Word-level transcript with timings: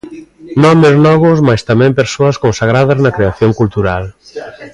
Nomes 0.63 0.95
novos 1.07 1.37
mais 1.47 1.61
tamén 1.69 1.97
persoas 2.01 2.39
consagradas 2.43 2.97
na 3.03 3.15
creación 3.17 3.51
cultural. 3.59 4.03